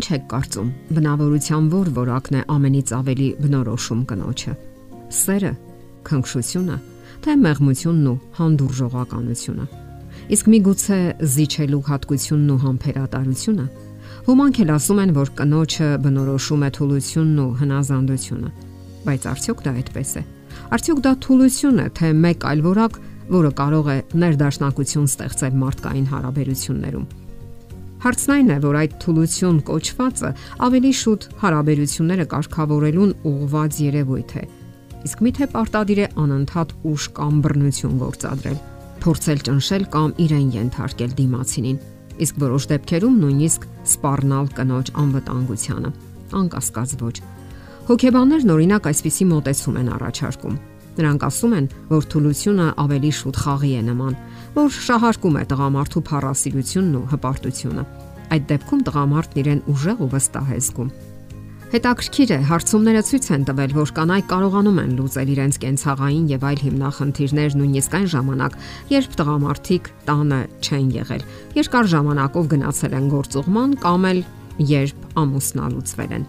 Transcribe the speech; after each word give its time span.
Ինչ 0.00 0.08
եք 0.16 0.22
կարծում, 0.32 0.68
բնավորության 0.96 1.64
որ 1.68 1.88
որակն 1.92 2.36
է 2.38 2.42
ամենից 2.54 2.90
ավելի 2.96 3.26
բնորոշում 3.44 3.98
կնոջը։ 4.08 4.52
Սերը, 5.12 5.50
քնքշությունը, 6.08 6.76
թե 7.20 7.34
մեղմությունն 7.40 8.06
ու 8.08 8.14
հանդուրժողականությունը։ 8.38 9.66
Իսկ 10.36 10.48
միգուցե 10.54 10.98
զիջելու 11.36 11.82
հատկությունն 11.90 12.48
ու 12.54 12.58
համբերատարությունը։ 12.64 13.66
Ոմանք 14.30 14.62
էլ 14.64 14.72
ասում 14.80 15.02
են, 15.04 15.14
որ 15.20 15.32
կնոջը 15.36 15.88
բնորոշում 16.08 16.64
է 16.64 16.70
թուլությունն 16.80 17.38
ու 17.44 17.48
հնազանդությունը։ 17.60 18.50
Բայց 19.04 19.22
արդյոք 19.36 19.64
դա 19.68 19.74
այդպես 19.84 20.10
է։ 20.16 20.22
Արդյոք 20.80 21.00
դա 21.04 21.12
թուլություն 21.28 21.84
է, 21.84 21.86
թե 22.00 22.14
մեկ 22.24 22.48
այլ 22.48 22.64
որակ, 22.72 23.00
որը 23.36 23.50
կարող 23.60 23.90
է 23.90 23.98
ներդաշնակություն 24.24 25.10
ստեղծել 25.12 25.60
մարդկային 25.60 26.08
հարաբերություններում։ 26.14 27.10
Հարցն 28.00 28.32
այն 28.32 28.50
է, 28.54 28.54
որ 28.64 28.76
այդ 28.80 28.92
թուլություն 29.02 29.56
կոչվածը 29.68 30.28
ավելի 30.64 30.92
շուտ 31.00 31.24
հարաբերությունները 31.42 32.24
կարգավորելուն 32.30 33.10
ուղղված 33.28 33.80
երևույթ 33.84 34.32
է։ 34.40 34.44
Իսկ 35.04 35.22
միթե 35.26 35.48
պարտադիր 35.52 36.00
է 36.00 36.06
անընդհատ 36.24 36.72
ուշ 36.90 37.08
կամ 37.20 37.42
բռնություն 37.44 38.00
գործադրել, 38.00 38.58
փորձել 39.04 39.44
ճնշել 39.50 39.84
կամ 39.96 40.16
իրեն 40.24 40.48
ենթարկել 40.56 41.14
դիմացինին, 41.20 41.78
իսկ 42.24 42.40
որոշ 42.40 42.70
դեպքերում 42.72 43.20
նույնիսկ 43.20 43.68
սпарնալ 43.92 44.50
կնոջ 44.56 44.92
անվտանգությանը։ 45.04 45.94
Անկասկած 46.40 46.98
ոչ։ 47.04 47.16
Հոգեբաններն 47.90 48.52
օրինակ 48.56 48.92
այսպիսի 48.94 49.30
մոտեցում 49.30 49.80
են 49.80 49.88
առաջարկում. 50.00 50.60
Նրանք 50.98 51.26
ասում 51.28 51.52
են, 51.60 51.68
որ 51.90 52.08
թուլությունը 52.10 52.66
ավելի 52.82 53.12
շուտ 53.20 53.36
խաղի 53.44 53.70
է 53.78 53.82
նման, 53.90 54.16
որ 54.56 54.72
շահարկում 54.86 55.38
է 55.40 55.44
տղամարդու 55.52 56.02
փառասիրությունն 56.10 56.96
ու 57.00 57.06
հպարտությունը։ 57.14 57.84
Այդ 58.30 58.50
դեպքում 58.50 58.82
տղամարդն 58.90 59.40
իրեն 59.44 59.62
ուժեղ 59.70 60.02
ու 60.04 60.10
վստահ 60.10 60.50
է 60.50 60.58
զգում։ 60.66 60.90
Հետաքրքիր 61.70 62.30
է, 62.34 62.36
հարցումները 62.50 63.00
ցույց 63.06 63.26
են 63.30 63.42
տվել, 63.46 63.72
որ 63.78 63.90
կանայք 63.94 64.24
կարողանում 64.30 64.78
են 64.82 64.94
լուծել 64.98 65.28
իրենց 65.34 65.58
կենցաղային 65.62 66.24
եւ 66.32 66.46
այլ 66.48 66.62
հիմնախնդիրներ 66.66 67.54
նույնիսկ 67.60 67.94
այն 68.00 68.08
ժամանակ, 68.10 68.56
երբ 68.90 69.14
տղամարդիկ 69.20 69.90
տանը 70.10 70.40
չեն 70.66 70.88
եղել։ 70.98 71.22
Երկար 71.60 71.90
ժամանակով 71.94 72.50
գնացել 72.50 72.96
են 72.98 73.06
գործուղման 73.14 73.78
կամ 73.86 74.08
էլ 74.10 74.22
երբ 74.60 75.16
ամուսնալուծվել 75.20 76.12
են։ 76.16 76.24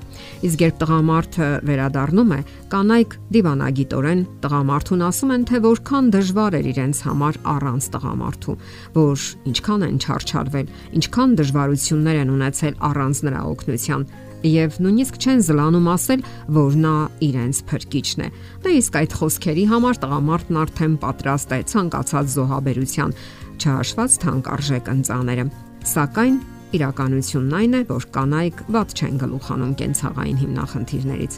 Իսկ 0.47 0.63
երբ 0.63 0.77
տղամարդը 0.81 1.47
վերադառնում 1.67 2.31
է, 2.31 2.39
կանայք 2.71 3.15
դիվանագիտորեն 3.35 4.21
տղամարդուն 4.45 5.05
ասում 5.07 5.33
են, 5.35 5.45
թե 5.51 5.61
որքան 5.67 6.09
դժվար 6.15 6.57
էր 6.61 6.69
իրենց 6.71 7.01
համար 7.07 7.39
առանց 7.51 7.87
տղամարդու, 7.95 8.57
որ 8.95 9.25
ինչքան 9.51 9.85
են 9.91 10.01
չարչարվել, 10.01 10.73
ինչքան 11.01 11.37
դժվարություններ 11.41 12.21
են 12.21 12.35
ունեցել 12.35 12.75
առանց 12.91 13.23
նրա 13.27 13.41
օգնության 13.51 14.05
եւ 14.41 14.77
նույնիսկ 14.81 15.17
չեն 15.21 15.41
զլանում 15.45 15.89
ասել, 15.91 16.23
որ 16.55 16.77
նա 16.81 16.93
իրենց 17.27 17.57
փրկիչն 17.69 18.23
է։ 18.25 18.29
Դա 18.63 18.71
իսկ 18.79 18.97
այդ 19.01 19.15
խոսքերի 19.21 19.65
համար 19.69 19.99
տղամարդն 20.01 20.59
արդեն 20.61 20.95
պատրաստ 21.03 21.53
է 21.53 21.59
ցանկացած 21.71 22.31
զոհաբերության, 22.41 23.13
չհաշված 23.61 24.17
թանկարժեք 24.25 24.91
ընծաները։ 24.95 25.45
Սակայն 25.91 26.41
Իրականությունն 26.71 27.55
այն 27.57 27.73
է, 27.75 27.81
որ 27.89 28.05
կանայք 28.15 28.61
ված 28.71 28.93
չեն 28.95 29.15
գլուխանում 29.21 29.71
կենցաղային 29.81 30.37
հիմնախնդիրներից։ 30.41 31.33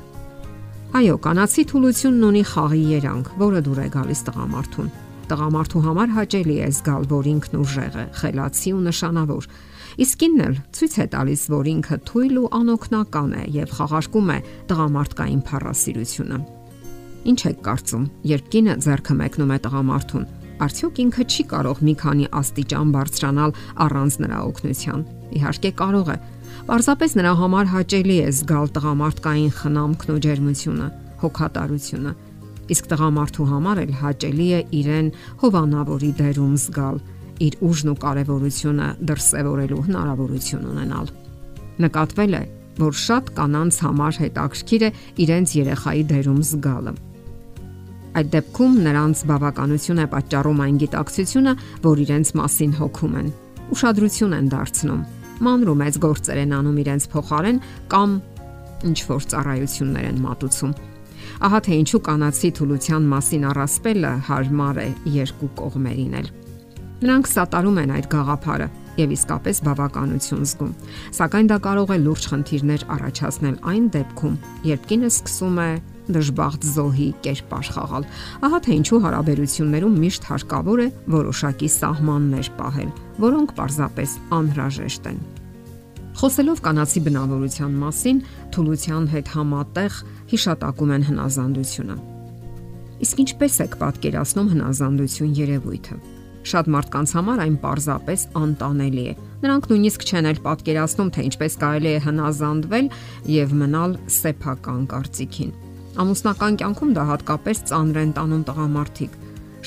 Այո, 0.94 1.16
կանացի 1.26 1.64
թուլությունն 1.72 2.26
ունի 2.28 2.44
խաղի 2.52 2.82
երանգ, 2.94 3.32
որը 3.42 3.62
դուր 3.66 3.80
է 3.82 3.88
գալիս 3.96 4.22
տղամարդուն։ 4.28 4.92
Տղամարդու 5.24 5.82
համար 5.88 6.14
հաճելի 6.14 6.58
է 6.62 6.68
զգալ, 6.78 7.08
որ 7.10 7.30
ինքն 7.34 7.58
ուժեղ 7.64 7.98
է, 7.98 8.06
խելացի 8.20 8.74
ու 8.78 8.84
նշանավոր։ 8.84 9.48
Իսկ 10.04 10.26
ինքն 10.28 10.44
էլ 10.44 10.56
ցույց 10.78 10.94
է 10.94 11.08
տալիս, 11.14 11.42
որ 11.54 11.70
ինքը 11.74 11.98
թույլ 12.14 12.38
ու 12.44 12.52
անօքնական 12.60 13.34
է 13.34 13.44
եւ 13.58 13.74
խաղարկում 13.78 14.30
է 14.34 14.38
տղամարդկային 14.70 15.44
փառասիրությունը։ 15.50 16.40
Ինչ 17.34 17.40
եք 17.50 17.60
կարծում, 17.64 18.06
երբ 18.34 18.48
կինը 18.54 18.74
ձեռքը 18.84 19.14
մեկնում 19.24 19.54
է 19.54 19.60
տղամարդուն, 19.64 20.26
Արդյոք 20.64 21.00
ինքը 21.04 21.24
չի 21.28 21.44
կարող 21.52 21.80
մի 21.84 21.94
քանի 22.00 22.26
աստիճան 22.40 22.92
բարձրանալ 22.94 23.54
առանց 23.84 24.16
նրա 24.24 24.38
օգնության։ 24.48 25.02
Իհարկե 25.38 25.72
կարող 25.82 26.12
է։ 26.14 26.18
Պարզապես 26.70 27.16
նրա 27.20 27.34
համար 27.42 27.72
հաճելի 27.74 28.18
է 28.24 28.30
զգալ 28.38 28.70
տղամարդկային 28.78 29.52
խնամքն 29.60 30.14
ու 30.14 30.22
ջերմությունը, 30.24 30.88
հոգատարությունը։ 31.24 32.14
Իսկ 32.74 32.90
տղամարդու 32.94 33.48
համար 33.52 33.82
էլ 33.84 33.94
հաճելի 34.04 34.48
է 34.54 34.60
իրեն 34.80 35.08
հովանավորի 35.44 36.12
դերում 36.24 36.54
զգալ, 36.64 37.00
իր 37.44 37.58
ուժն 37.68 37.92
ու 37.92 38.00
կարևորությունը 38.04 38.88
դրսևորելու 39.10 39.86
հնարավորություն 39.90 40.68
ունենալ։ 40.74 41.10
Նկատվել 41.84 42.38
է, 42.40 42.44
որ 42.84 43.02
շատ 43.04 43.34
կանանց 43.42 43.82
համար 43.84 44.22
հետաքրքիր 44.24 44.86
է 44.88 44.94
իրենց 45.28 45.58
երեխայի 45.60 46.06
դերում 46.14 46.46
զգալը 46.54 46.94
Այդ 48.14 48.28
դեպքում 48.34 48.74
նրանց 48.86 49.22
բավականություն 49.30 50.02
է 50.04 50.06
պատճառում 50.14 50.60
այն 50.64 50.76
գիտակցությունը, 50.84 51.54
որ 51.82 52.02
իրենց 52.04 52.32
մասին 52.38 52.74
հոգում 52.78 53.16
են։ 53.24 53.30
Ուշադրություն 53.74 54.36
են 54.38 54.50
դարձնում։ 54.54 55.02
Մանրու 55.44 55.78
մեծ 55.82 55.98
գործեր 56.04 56.42
են 56.44 56.54
անում 56.60 56.78
իրենց 56.84 57.08
փոխարեն 57.14 57.58
կամ 57.94 58.12
ինչ 58.90 59.00
որ 59.10 59.26
ծառայություններ 59.34 60.06
են 60.12 60.22
մատուցում։ 60.24 60.76
Ահա 61.44 61.60
թե 61.66 61.74
ինչու 61.82 62.02
կանացի 62.06 62.50
թուլության 62.60 63.08
մասին 63.14 63.48
առասպելը 63.50 64.12
հարմար 64.30 64.80
է 64.84 64.88
երկու 65.18 65.50
կողմերին 65.58 66.14
էլ։ 66.22 66.28
Նրանք 67.04 67.30
սատարում 67.34 67.80
են 67.84 67.94
այդ 67.98 68.08
գաղափարը 68.14 68.68
եւ 69.00 69.14
իսկապես 69.18 69.62
բավականություն 69.66 70.46
զգում։ 70.54 70.76
Սակայն 71.18 71.50
դա 71.50 71.58
կարող 71.66 71.94
է 71.94 71.98
լուրջ 72.04 72.28
խնդիրներ 72.34 72.86
առաջացնել 72.94 73.56
այն 73.74 73.88
դեպքում, 73.98 74.36
երբ 74.70 74.86
կինը 74.94 75.10
սկսում 75.14 75.58
է 75.64 75.72
դժբախտ 76.12 76.66
զոհի 76.74 77.08
կերպար 77.26 77.70
խաղալ։ 77.76 78.08
Ահա 78.48 78.60
թե 78.66 78.78
ինչու 78.80 79.00
հարաբերություններում 79.04 79.96
միշտ 80.04 80.28
հարկավոր 80.32 80.84
է 80.84 80.88
որոշակի 81.14 81.70
սահմաններ 81.78 82.50
պահել, 82.60 82.90
որոնք 83.24 83.56
պարզապես 83.60 84.18
անհրաժեշտ 84.40 85.10
են։ 85.14 85.22
Խոսելով 86.14 86.60
կանացի 86.62 87.02
բնավորության 87.08 87.78
մասին, 87.84 88.18
թուլության 88.54 89.06
հետ 89.14 89.30
համատեղ 89.34 89.96
հիշատակում 90.34 90.92
են 90.94 91.06
հնազանդությունը։ 91.10 91.96
Իսկ 93.04 93.24
ինչպես 93.24 93.56
եք 93.64 93.74
պատկերացնում 93.82 94.52
հնազանդություն 94.54 95.34
երևույթը։ 95.40 95.98
Շատ 96.44 96.70
մարդկանց 96.76 97.12
համար 97.18 97.42
այն 97.44 97.58
պարզապես 97.64 98.24
անտանելի 98.36 99.04
է։ 99.10 99.14
Նրանք 99.44 99.68
նույնիսկ 99.72 100.06
չեն 100.08 100.30
էլ 100.30 100.40
պատկերացնում, 100.44 101.12
թե 101.16 101.26
ինչպես 101.30 101.54
կարելի 101.64 101.92
է 101.94 102.00
հնազանդվել 102.04 102.90
եւ 103.34 103.54
մնալ 103.64 103.96
սեփական 104.18 104.82
կարծիքին։ 104.94 105.54
Ամուսնական 105.94 106.56
կյանքում 106.58 106.94
դա 106.98 107.04
հատկապես 107.10 107.60
ծանր 107.70 107.98
են 108.02 108.12
տանում 108.18 108.44
տղամարդիկ։ 108.48 109.18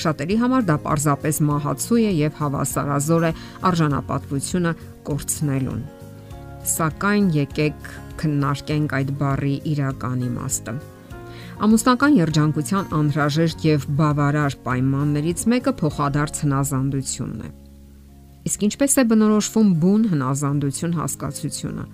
Շատերի 0.03 0.35
համար 0.41 0.65
դա 0.67 0.75
պարզապես 0.83 1.37
մահացու 1.47 1.99
է 2.03 2.09
եւ 2.17 2.33
հավասարազոր 2.41 3.23
է 3.27 3.31
արժանապատվությունը 3.69 4.73
կորցնելուն։ 5.07 5.79
Սակայն 6.67 7.29
եկեք 7.37 7.87
քննարկենք 8.19 8.95
այդ 8.97 9.13
բառի 9.21 9.53
իրական 9.71 10.25
իմաստը։ 10.27 10.73
Ամուսնական 11.67 12.17
երջանկության 12.19 12.91
անհրաժեշտ 12.97 13.63
եւ 13.65 13.85
բավարար 13.97 14.57
պայմաններից 14.67 15.45
մեկը 15.53 15.73
փոխադարձ 15.79 16.41
հնազանդությունն 16.43 17.47
է։ 17.47 17.53
Իսկ 18.51 18.67
ինչպես 18.67 18.93
է 19.01 19.05
բնորոշվում 19.13 19.71
բուն 19.81 20.03
հնազանդություն 20.11 20.93
հասկացությունը։ 20.99 21.87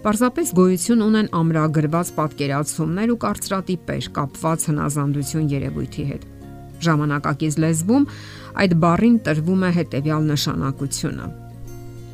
Պարզապես 0.00 0.50
գոյություն 0.56 1.02
ունեն 1.04 1.26
ամրագրված 1.36 2.10
պատկերացումներ 2.16 3.10
ու 3.12 3.16
կարծրատիպեր 3.20 4.06
կապված 4.16 4.62
հնազանդություն 4.70 5.50
երևույթի 5.52 6.04
հետ։ 6.10 6.24
Ժամանակակից 6.86 7.58
լեզվում 7.64 8.06
այդ 8.64 8.76
բառին 8.84 9.18
տրվում 9.28 9.66
է 9.68 9.70
հետևյալ 9.76 10.26
նշանակությունը։ 10.32 11.28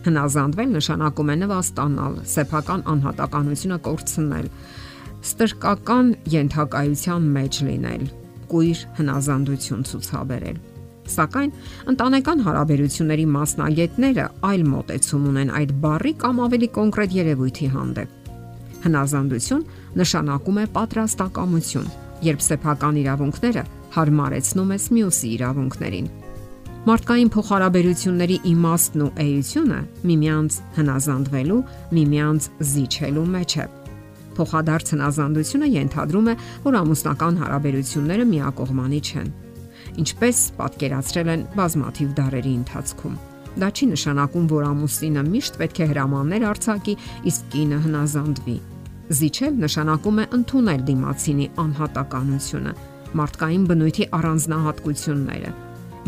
Հնազանդվել 0.07 0.75
նշանակում 0.75 1.31
է 1.31 1.37
նվաստանալ, 1.47 2.21
սեփական 2.35 2.87
անհատականությունը 2.91 3.79
կորցնել, 3.87 4.49
ստրկական 5.31 6.15
յենթակայության 6.35 7.35
մեջ 7.39 7.61
լինել, 7.71 8.09
կույր 8.51 8.83
հնազանդություն 8.99 9.87
ցուցաբերել։ 9.93 10.76
Սակայն 11.07 11.53
ընտանեկան 11.93 12.43
հարաբերությունների 12.47 13.27
մասնագետները 13.37 14.27
այլ 14.51 14.63
մոտեցում 14.73 15.27
ունեն 15.31 15.53
այդ 15.61 15.73
բառի 15.85 16.13
կամ 16.23 16.41
ավելի 16.47 16.69
կոնկրետ 16.77 17.17
երևույթի 17.17 17.69
հանդեպ։ 17.77 18.33
Հնազանդություն 18.87 19.65
նշանակում 20.03 20.61
է 20.63 20.67
պատրաստակամություն, 20.77 21.89
երբ 22.27 22.45
սեփական 22.47 23.01
իրավունքները 23.03 23.65
հարմարեցնում 23.97 24.73
ես 24.77 24.87
մյուսի 24.97 25.31
իրավունքներին։ 25.37 26.11
Մարդկային 26.87 27.31
փոխհարաբերությունների 27.35 28.37
իմաստն 28.47 29.01
ու 29.07 29.09
էությունը 29.25 29.79
միմյանց 30.11 30.59
հնազանդվելու, 30.77 31.63
միմյանց 31.99 32.47
զիջելու 32.75 33.25
մեջ 33.33 33.57
է։ 33.57 33.67
Փոխադարձ 34.37 34.93
հնազանդությունը 34.95 35.73
ենթադրում 35.73 36.31
է, 36.31 36.37
որ 36.67 36.79
ամուսնական 36.85 37.43
հարաբերությունները 37.43 38.29
միակողմանի 38.37 39.01
չեն 39.07 39.35
ինչպես 40.03 40.43
պատկերացրել 40.61 41.33
են 41.35 41.43
բազմաթիվ 41.57 42.13
դարերի 42.21 42.53
ընթացքում։ 42.61 43.17
Դա 43.57 43.69
չի 43.73 43.87
նշանակում, 43.93 44.47
որ 44.53 44.65
ամուսինը 44.69 45.23
միշտ 45.33 45.55
պետք 45.63 45.79
է 45.81 45.87
հրամաններ 45.93 46.43
արձակի, 46.51 46.95
իսկ 47.31 47.47
կինը 47.57 47.79
հնազանդվի։ 47.87 48.57
Զիջել 49.17 49.59
նշանակում 49.63 50.17
է 50.21 50.25
ընդունել 50.37 50.81
դիմացինի 50.91 51.47
անհատականությունը, 51.63 52.73
մարդկային 53.17 53.67
բնույթի 53.71 54.09
առանձնահատկությունները։ 54.19 55.53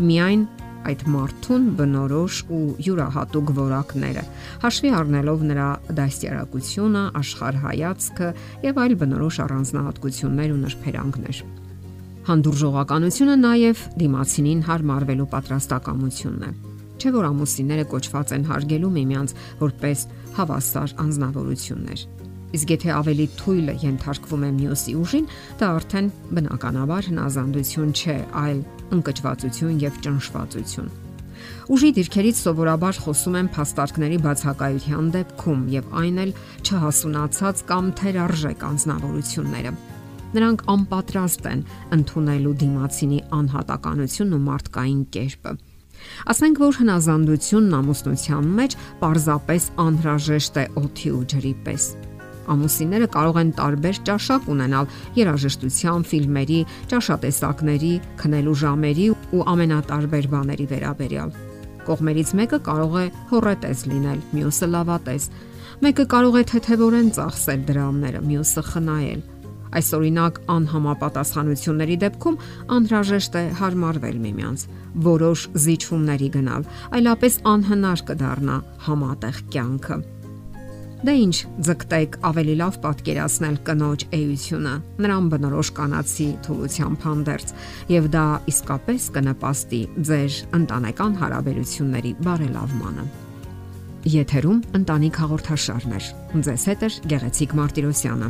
Միայն 0.09 0.43
այդ 0.89 1.01
մարդուն 1.13 1.63
բնորոշ 1.79 2.35
ու 2.55 2.61
յուրահատուկ 2.85 3.53
որակները, 3.59 4.23
հաշվի 4.63 4.91
առնելով 4.99 5.47
նրա 5.49 5.69
դաստիարակությունը, 5.99 7.05
աշխարհայացքը 7.23 8.29
եւ 8.69 8.83
այլ 8.85 8.99
բնորոշ 9.03 9.41
առանձնահատկություններ 9.47 10.53
ու 10.55 10.61
նրբերանգներ։ 10.67 11.43
Հանդուրժողականությունը 12.29 13.35
նաև 13.41 13.79
դիմացինին 13.97 14.59
հարմարվելու 14.67 15.25
պատրաստակամությունն 15.31 16.43
է։ 16.45 16.49
Չէ 17.01 17.11
որ 17.15 17.25
ամուսինները 17.29 17.85
կոչված 17.89 18.33
են 18.35 18.45
հարգելու 18.49 18.91
միմյանց 18.99 19.33
որպես 19.63 20.03
հավասար 20.37 20.93
անznավորություններ։ 21.05 22.03
Իսկ 22.59 22.73
եթե 22.75 22.93
ավելի 22.99 23.27
թույլը 23.39 23.75
ենթարկվում 23.87 24.45
է 24.45 24.51
մյուսի 24.59 24.95
ուժին, 25.01 25.27
դա 25.57 25.73
արդեն 25.79 26.13
բնականաբար 26.37 27.09
հնազանդություն 27.09 27.91
չէ, 27.97 28.17
այլ 28.45 28.63
ընկճվածություն 28.99 29.83
եւ 29.89 30.01
ճնշվածություն։ 30.05 30.89
Ուժի 31.73 31.89
դիրքերից 31.97 32.41
սովորաբար 32.45 32.99
խոսում 33.09 33.37
են 33.41 33.53
փաստարկների 33.57 34.17
բացակայության 34.25 35.13
դեպքում 35.17 35.61
եւ 35.79 35.93
այն 36.03 36.25
էլ 36.25 36.33
չհասունացած 36.61 37.63
կամ 37.69 37.93
թերարժեք 38.01 38.67
անznավորությունները։ 38.69 39.73
Նրանք 40.35 40.63
անպատրաստ 40.75 41.47
են 41.49 41.61
ընդունելու 41.95 42.53
դիմացինի 42.61 43.19
անհատականությունն 43.39 44.35
ու 44.37 44.43
մարդկային 44.49 45.01
կերպը։ 45.15 45.53
Ասենք 46.31 46.61
որ 46.63 46.77
հնազանդությունն 46.79 47.73
ամուսնության 47.79 48.51
մեջ 48.59 48.75
պարզապես 49.01 49.65
անհրաժեշտ 49.83 50.59
է 50.61 50.65
օթի 50.83 51.11
ու 51.17 51.23
ջրի 51.33 51.53
պես։ 51.65 51.87
Ամուսինները 52.49 53.07
կարող 53.13 53.39
են 53.39 53.49
տարբեր 53.59 53.97
ճաշակ 54.09 54.47
ունենալ 54.53 54.87
երաժշտության, 55.19 56.05
ֆիլմերի, 56.09 56.61
ճաշատեսակների, 56.93 57.91
քնելու 58.21 58.55
ժամերի 58.63 59.07
ու 59.37 59.43
ամենատարբեր 59.53 60.29
բաների 60.33 60.65
վերաբերյալ։ 60.73 61.33
Կողմերից 61.89 62.31
մեկը 62.39 62.59
կարող 62.69 62.95
է 62.99 63.05
հորետես 63.33 63.83
լինել, 63.93 64.23
մյուսը 64.33 64.71
լավատես։ 64.73 65.27
Մեկը 65.79 66.05
կարող 66.13 66.39
է 66.39 66.43
թեթևորեն 66.53 67.11
ծախսել 67.19 67.61
դրամները, 67.69 68.23
մյուսը 68.29 68.65
խնայել 68.69 69.21
Այս 69.69 69.89
օրինակ 69.99 70.39
անհամապատասխանությունների 70.49 71.97
դեպքում 72.03 72.37
անհրաժեշտ 72.75 73.35
է 73.39 73.43
հարմարվել 73.59 74.21
միմյանց, 74.25 74.63
որոշ 75.09 75.43
զիջումների 75.65 76.29
գնալ, 76.37 76.69
այլապես 76.99 77.41
անհնար 77.53 78.05
կդառնա 78.09 78.55
համատեղ 78.89 79.43
կյանքը։ 79.53 79.99
Դե 80.99 81.13
ինչ, 81.15 81.35
ձգտեք 81.63 82.15
ավելի 82.27 82.55
լավ 82.59 82.77
պատկերացնել 82.83 83.53
կնոջ 83.69 84.01
էությունը, 84.17 84.73
նրան 84.99 85.29
բնորոշ 85.31 85.69
կանացի 85.77 86.27
թուլությամբ 86.43 87.05
հանդերձ, 87.07 87.53
եւ 87.93 88.09
դա 88.17 88.25
իսկապես 88.51 89.07
կնպաստի 89.15 89.81
ձեր 90.09 90.39
ընտանեկան 90.59 91.15
հարաբերությունների 91.23 92.13
բարելավմանը։ 92.27 93.07
Եթերում 94.19 94.59
ընտանիք 94.79 95.23
հաղորդաշարներ։ 95.23 96.11
Ձեզ 96.49 96.63
հետ 96.69 96.83
է 96.83 96.89
Գեղեցիկ 97.13 97.55
Մարտիրոսյանը։ 97.59 98.29